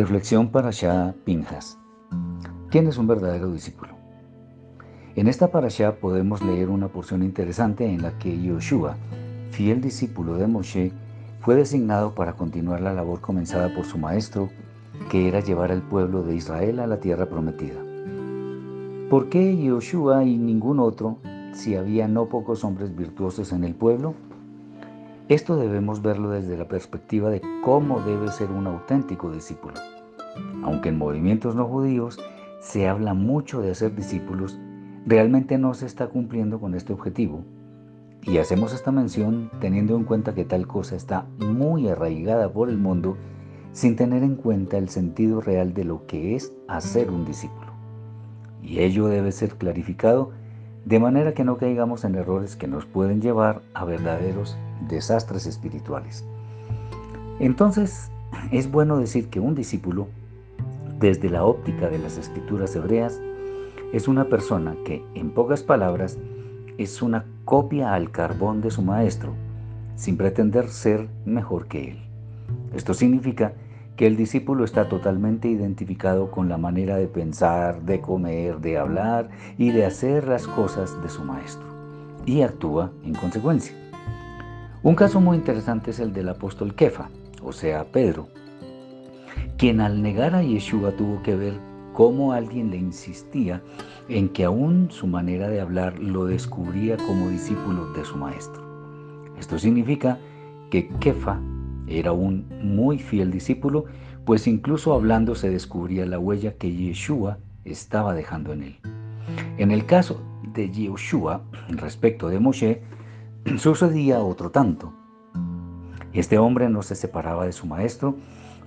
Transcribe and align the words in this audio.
Reflexión 0.00 0.48
para 0.48 0.70
Shah 0.70 1.12
Pinjas. 1.26 1.76
¿Quién 2.70 2.86
es 2.86 2.96
un 2.96 3.06
verdadero 3.06 3.52
discípulo? 3.52 3.92
En 5.14 5.28
esta 5.28 5.52
parasha 5.52 5.96
podemos 5.96 6.42
leer 6.42 6.70
una 6.70 6.88
porción 6.88 7.22
interesante 7.22 7.84
en 7.84 8.00
la 8.00 8.16
que 8.16 8.40
Yoshua, 8.40 8.96
fiel 9.50 9.82
discípulo 9.82 10.38
de 10.38 10.46
Moshe, 10.46 10.90
fue 11.40 11.54
designado 11.54 12.14
para 12.14 12.32
continuar 12.32 12.80
la 12.80 12.94
labor 12.94 13.20
comenzada 13.20 13.74
por 13.74 13.84
su 13.84 13.98
maestro, 13.98 14.48
que 15.10 15.28
era 15.28 15.40
llevar 15.40 15.70
al 15.70 15.82
pueblo 15.82 16.22
de 16.22 16.34
Israel 16.34 16.80
a 16.80 16.86
la 16.86 16.98
tierra 16.98 17.26
prometida. 17.26 17.82
¿Por 19.10 19.28
qué 19.28 19.54
Yoshua 19.54 20.24
y 20.24 20.38
ningún 20.38 20.80
otro, 20.80 21.18
si 21.52 21.76
había 21.76 22.08
no 22.08 22.24
pocos 22.30 22.64
hombres 22.64 22.96
virtuosos 22.96 23.52
en 23.52 23.64
el 23.64 23.74
pueblo? 23.74 24.14
Esto 25.30 25.56
debemos 25.56 26.02
verlo 26.02 26.30
desde 26.30 26.58
la 26.58 26.66
perspectiva 26.66 27.30
de 27.30 27.40
cómo 27.62 28.00
debe 28.00 28.32
ser 28.32 28.50
un 28.50 28.66
auténtico 28.66 29.30
discípulo. 29.30 29.74
Aunque 30.64 30.88
en 30.88 30.98
movimientos 30.98 31.54
no 31.54 31.66
judíos 31.66 32.18
se 32.58 32.88
habla 32.88 33.14
mucho 33.14 33.60
de 33.60 33.70
hacer 33.70 33.94
discípulos, 33.94 34.58
realmente 35.06 35.56
no 35.56 35.72
se 35.74 35.86
está 35.86 36.08
cumpliendo 36.08 36.58
con 36.58 36.74
este 36.74 36.92
objetivo. 36.92 37.44
Y 38.24 38.38
hacemos 38.38 38.74
esta 38.74 38.90
mención 38.90 39.52
teniendo 39.60 39.94
en 39.94 40.02
cuenta 40.02 40.34
que 40.34 40.44
tal 40.44 40.66
cosa 40.66 40.96
está 40.96 41.28
muy 41.38 41.86
arraigada 41.86 42.52
por 42.52 42.68
el 42.68 42.78
mundo 42.78 43.16
sin 43.70 43.94
tener 43.94 44.24
en 44.24 44.34
cuenta 44.34 44.78
el 44.78 44.88
sentido 44.88 45.40
real 45.40 45.74
de 45.74 45.84
lo 45.84 46.06
que 46.06 46.34
es 46.34 46.52
hacer 46.66 47.08
un 47.08 47.24
discípulo. 47.24 47.70
Y 48.64 48.80
ello 48.80 49.06
debe 49.06 49.30
ser 49.30 49.54
clarificado 49.54 50.32
de 50.84 50.98
manera 50.98 51.34
que 51.34 51.44
no 51.44 51.56
caigamos 51.56 52.04
en 52.04 52.14
errores 52.14 52.56
que 52.56 52.66
nos 52.66 52.86
pueden 52.86 53.20
llevar 53.20 53.62
a 53.74 53.84
verdaderos 53.84 54.56
desastres 54.88 55.46
espirituales. 55.46 56.24
Entonces, 57.38 58.10
es 58.50 58.70
bueno 58.70 58.98
decir 58.98 59.28
que 59.28 59.40
un 59.40 59.54
discípulo, 59.54 60.08
desde 60.98 61.30
la 61.30 61.44
óptica 61.44 61.88
de 61.88 61.98
las 61.98 62.18
escrituras 62.18 62.74
hebreas, 62.76 63.20
es 63.92 64.08
una 64.08 64.26
persona 64.26 64.76
que, 64.84 65.04
en 65.14 65.30
pocas 65.30 65.62
palabras, 65.62 66.18
es 66.78 67.02
una 67.02 67.24
copia 67.44 67.94
al 67.94 68.10
carbón 68.10 68.60
de 68.60 68.70
su 68.70 68.82
maestro, 68.82 69.32
sin 69.96 70.16
pretender 70.16 70.68
ser 70.68 71.08
mejor 71.24 71.66
que 71.66 71.90
él. 71.90 71.98
Esto 72.74 72.94
significa 72.94 73.52
que 73.52 73.69
el 74.06 74.16
discípulo 74.16 74.64
está 74.64 74.88
totalmente 74.88 75.48
identificado 75.48 76.30
con 76.30 76.48
la 76.48 76.56
manera 76.56 76.96
de 76.96 77.06
pensar, 77.06 77.82
de 77.82 78.00
comer, 78.00 78.60
de 78.60 78.78
hablar 78.78 79.28
y 79.58 79.70
de 79.70 79.84
hacer 79.84 80.26
las 80.26 80.46
cosas 80.46 81.00
de 81.02 81.08
su 81.08 81.22
maestro, 81.22 81.66
y 82.24 82.42
actúa 82.42 82.92
en 83.04 83.14
consecuencia. 83.14 83.74
Un 84.82 84.94
caso 84.94 85.20
muy 85.20 85.36
interesante 85.36 85.90
es 85.90 86.00
el 86.00 86.14
del 86.14 86.30
apóstol 86.30 86.74
Kefa, 86.74 87.10
o 87.42 87.52
sea, 87.52 87.84
Pedro, 87.84 88.28
quien 89.58 89.82
al 89.82 90.00
negar 90.00 90.34
a 90.34 90.42
Yeshua 90.42 90.92
tuvo 90.92 91.22
que 91.22 91.36
ver 91.36 91.54
cómo 91.92 92.32
alguien 92.32 92.70
le 92.70 92.78
insistía 92.78 93.60
en 94.08 94.30
que 94.30 94.44
aún 94.44 94.88
su 94.90 95.06
manera 95.06 95.48
de 95.48 95.60
hablar 95.60 95.98
lo 95.98 96.24
descubría 96.24 96.96
como 96.96 97.28
discípulo 97.28 97.92
de 97.92 98.04
su 98.06 98.16
maestro. 98.16 98.62
Esto 99.38 99.58
significa 99.58 100.18
que 100.70 100.88
Kefa 101.00 101.38
era 101.90 102.12
un 102.12 102.46
muy 102.62 102.98
fiel 102.98 103.30
discípulo, 103.30 103.86
pues 104.24 104.46
incluso 104.46 104.94
hablando 104.94 105.34
se 105.34 105.50
descubría 105.50 106.06
la 106.06 106.18
huella 106.18 106.54
que 106.54 106.72
Yeshua 106.72 107.38
estaba 107.64 108.14
dejando 108.14 108.52
en 108.52 108.62
él. 108.62 108.78
En 109.58 109.70
el 109.70 109.86
caso 109.86 110.22
de 110.54 110.70
Yeshua, 110.70 111.42
respecto 111.68 112.28
de 112.28 112.40
Moshe, 112.40 112.82
sucedía 113.58 114.20
otro 114.20 114.50
tanto. 114.50 114.92
Este 116.12 116.38
hombre 116.38 116.68
no 116.68 116.82
se 116.82 116.94
separaba 116.94 117.44
de 117.44 117.52
su 117.52 117.66
maestro, 117.66 118.16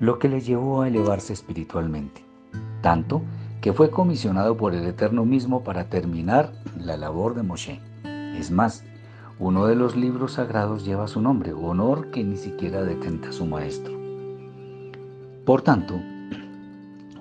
lo 0.00 0.18
que 0.18 0.28
le 0.28 0.40
llevó 0.40 0.82
a 0.82 0.88
elevarse 0.88 1.32
espiritualmente, 1.32 2.24
tanto 2.80 3.22
que 3.60 3.72
fue 3.72 3.90
comisionado 3.90 4.56
por 4.56 4.74
el 4.74 4.84
Eterno 4.84 5.24
mismo 5.24 5.62
para 5.62 5.88
terminar 5.88 6.52
la 6.76 6.96
labor 6.96 7.34
de 7.34 7.42
Moshe. 7.42 7.80
Es 8.36 8.50
más, 8.50 8.84
uno 9.38 9.66
de 9.66 9.74
los 9.74 9.96
libros 9.96 10.32
sagrados 10.32 10.84
lleva 10.84 11.08
su 11.08 11.20
nombre, 11.20 11.52
honor 11.52 12.10
que 12.10 12.22
ni 12.22 12.36
siquiera 12.36 12.82
detenta 12.82 13.32
su 13.32 13.46
maestro. 13.46 13.92
Por 15.44 15.62
tanto, 15.62 15.94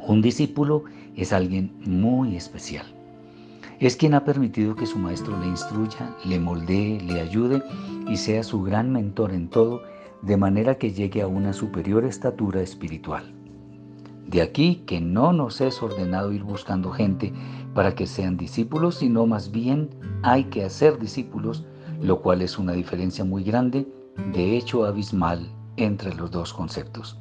un 0.08 0.22
discípulo 0.22 0.84
es 1.16 1.34
alguien 1.34 1.74
muy 1.86 2.36
especial. 2.36 2.86
Es 3.80 3.96
quien 3.96 4.14
ha 4.14 4.24
permitido 4.24 4.76
que 4.76 4.86
su 4.86 5.00
maestro 5.00 5.40
le 5.40 5.48
instruya, 5.48 6.16
le 6.26 6.40
moldee, 6.40 7.02
le 7.02 7.20
ayude 7.20 7.64
y 8.08 8.18
sea 8.18 8.44
su 8.44 8.62
gran 8.62 8.92
mentor 8.92 9.32
en 9.32 9.50
todo, 9.50 9.82
de 10.22 10.38
manera 10.38 10.76
que 10.76 10.94
llegue 10.94 11.22
a 11.22 11.28
una 11.28 11.54
superior 11.54 12.06
estatura 12.06 12.62
espiritual. 12.62 13.34
De 14.28 14.42
aquí 14.42 14.84
que 14.86 15.02
no 15.02 15.34
nos 15.34 15.60
es 15.62 15.82
ordenado 15.82 16.32
ir 16.32 16.44
buscando 16.44 16.92
gente 16.92 17.34
para 17.74 17.96
que 17.96 18.06
sean 18.06 18.38
discípulos, 18.38 18.96
sino 18.96 19.26
más 19.26 19.52
bien 19.52 19.90
hay 20.22 20.44
que 20.46 20.64
hacer 20.64 21.00
discípulos 21.00 21.66
lo 22.02 22.22
cual 22.22 22.42
es 22.42 22.58
una 22.58 22.74
diferencia 22.74 23.24
muy 23.24 23.44
grande, 23.44 23.88
de 24.34 24.58
hecho 24.58 24.86
abismal, 24.86 25.48
entre 25.78 26.14
los 26.16 26.32
dos 26.32 26.54
conceptos. 26.54 27.18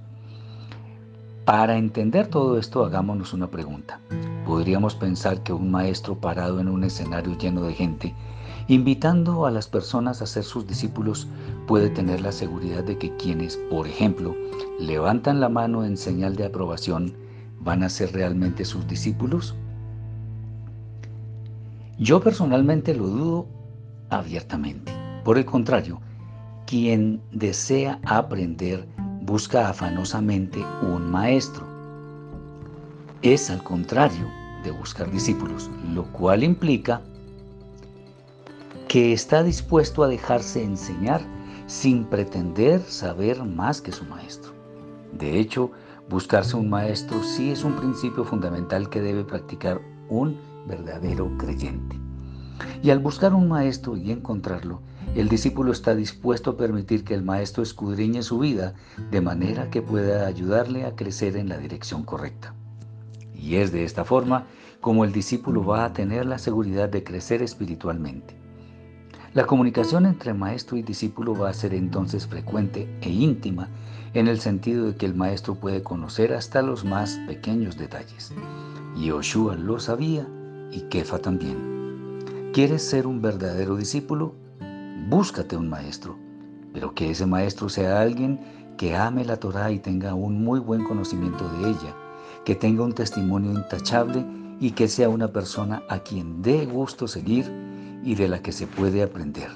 Para 1.45 1.77
entender 1.77 2.29
todo 2.29 2.59
esto, 2.59 2.85
hagámonos 2.85 3.33
una 3.33 3.51
pregunta. 3.51 4.01
Podríamos 4.47 4.95
pensar 4.95 5.43
que 5.43 5.53
un 5.53 5.71
maestro 5.71 6.19
parado 6.19 6.61
en 6.61 6.69
un 6.69 6.85
escenario 6.85 7.37
lleno 7.37 7.63
de 7.63 7.75
gente, 7.75 8.15
invitando 8.69 9.47
a 9.47 9.51
las 9.51 9.67
personas 9.67 10.23
a 10.23 10.27
ser 10.27 10.45
sus 10.45 10.67
discípulos, 10.67 11.29
puede 11.67 11.91
tener 11.91 12.21
la 12.21 12.33
seguridad 12.33 12.85
de 12.85 12.99
que 12.99 13.15
quienes, 13.17 13.57
por 13.71 13.87
ejemplo, 13.87 14.35
levantan 14.79 15.41
la 15.41 15.49
mano 15.49 15.85
en 15.85 15.97
señal 15.97 16.37
de 16.37 16.47
aprobación, 16.47 17.15
van 17.61 17.83
a 17.83 17.89
ser 17.89 18.13
realmente 18.13 18.65
sus 18.65 18.87
discípulos? 18.87 19.55
Yo 21.99 22.21
personalmente 22.21 22.95
lo 22.95 23.07
dudo 23.07 23.60
abiertamente. 24.11 24.93
Por 25.25 25.39
el 25.39 25.45
contrario, 25.45 26.01
quien 26.67 27.21
desea 27.33 27.99
aprender 28.05 28.87
busca 29.23 29.69
afanosamente 29.69 30.65
un 30.83 31.11
maestro. 31.11 31.67
Es 33.23 33.51
al 33.51 33.63
contrario 33.63 34.27
de 34.65 34.71
buscar 34.71 35.11
discípulos, 35.11 35.71
lo 35.93 36.05
cual 36.13 36.43
implica 36.43 37.03
que 38.89 39.13
está 39.13 39.43
dispuesto 39.43 40.03
a 40.03 40.09
dejarse 40.09 40.63
enseñar 40.65 41.21
sin 41.67 42.05
pretender 42.05 42.81
saber 42.83 43.45
más 43.45 43.81
que 43.81 43.93
su 43.93 44.05
maestro. 44.05 44.53
De 45.13 45.39
hecho, 45.39 45.71
buscarse 46.09 46.57
un 46.57 46.69
maestro 46.69 47.23
sí 47.23 47.51
es 47.51 47.63
un 47.63 47.77
principio 47.77 48.25
fundamental 48.25 48.89
que 48.91 49.01
debe 49.01 49.25
practicar 49.25 49.81
un 50.09 50.37
verdadero 50.67 51.31
creyente. 51.39 52.10
Y 52.83 52.91
al 52.91 52.99
buscar 52.99 53.35
un 53.35 53.49
maestro 53.49 53.97
y 53.97 54.11
encontrarlo, 54.11 54.81
el 55.15 55.29
discípulo 55.29 55.73
está 55.73 55.95
dispuesto 55.95 56.51
a 56.51 56.57
permitir 56.57 57.05
que 57.05 57.15
el 57.15 57.23
maestro 57.23 57.63
escudriñe 57.63 58.23
su 58.23 58.39
vida 58.39 58.75
de 59.11 59.21
manera 59.21 59.69
que 59.71 59.83
pueda 59.83 60.27
ayudarle 60.27 60.85
a 60.85 60.95
crecer 60.95 61.37
en 61.37 61.49
la 61.49 61.59
dirección 61.59 62.05
correcta. 62.05 62.55
Y 63.35 63.57
es 63.57 63.73
de 63.73 63.85
esta 63.85 64.05
forma 64.05 64.47
como 64.81 65.05
el 65.05 65.13
discípulo 65.13 65.65
va 65.65 65.85
a 65.85 65.93
tener 65.93 66.27
la 66.27 66.39
seguridad 66.39 66.89
de 66.89 67.03
crecer 67.03 67.43
espiritualmente. 67.43 68.37
La 69.35 69.47
comunicación 69.47 70.07
entre 70.07 70.35
maestro 70.35 70.77
y 70.77 70.83
discípulo 70.83 71.35
va 71.35 71.51
a 71.51 71.55
ser 71.55 71.75
entonces 71.75 72.27
frecuente 72.27 72.89
e 73.01 73.11
íntima 73.11 73.69
en 74.15 74.27
el 74.27 74.41
sentido 74.41 74.87
de 74.87 74.97
que 74.97 75.07
el 75.07 75.15
maestro 75.15 75.55
puede 75.55 75.83
conocer 75.83 76.33
hasta 76.33 76.63
los 76.63 76.85
más 76.85 77.19
pequeños 77.29 77.77
detalles. 77.77 78.33
Y 78.97 79.07
Yoshua 79.07 79.55
lo 79.55 79.79
sabía 79.79 80.27
y 80.73 80.81
Kefa 80.83 81.19
también. 81.19 81.80
¿Quieres 82.53 82.83
ser 82.83 83.07
un 83.07 83.23
verdadero 83.23 83.77
discípulo? 83.77 84.35
Búscate 85.09 85.57
un 85.57 85.69
maestro, 85.69 86.17
pero 86.73 86.93
que 86.93 87.11
ese 87.11 87.25
maestro 87.25 87.69
sea 87.69 88.01
alguien 88.01 88.41
que 88.77 88.97
ame 88.97 89.25
la 89.25 89.37
Torah 89.37 89.71
y 89.71 89.79
tenga 89.79 90.15
un 90.15 90.43
muy 90.43 90.59
buen 90.59 90.83
conocimiento 90.83 91.49
de 91.49 91.71
ella, 91.71 91.95
que 92.45 92.57
tenga 92.57 92.83
un 92.83 92.93
testimonio 92.93 93.53
intachable 93.53 94.27
y 94.59 94.73
que 94.73 94.89
sea 94.89 95.09
una 95.09 95.29
persona 95.29 95.85
a 95.89 96.01
quien 96.01 96.43
dé 96.43 96.67
gusto 96.67 97.07
seguir 97.07 97.49
y 98.03 98.17
de 98.17 98.27
la 98.27 98.43
que 98.43 98.51
se 98.51 98.67
puede 98.67 99.05
aprender. 99.05 99.51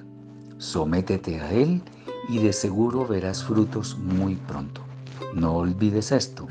Sométete 0.58 1.40
a 1.40 1.50
él 1.50 1.82
y 2.28 2.38
de 2.38 2.52
seguro 2.52 3.08
verás 3.08 3.42
frutos 3.42 3.98
muy 3.98 4.36
pronto. 4.36 4.82
No 5.34 5.56
olvides 5.56 6.12
esto. 6.12 6.46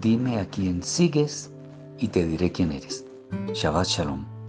Dime 0.00 0.40
a 0.40 0.48
quién 0.48 0.82
sigues 0.82 1.52
y 2.00 2.08
te 2.08 2.26
diré 2.26 2.50
quién 2.50 2.72
eres. 2.72 3.04
Shabbat 3.54 3.86
Shalom. 3.86 4.41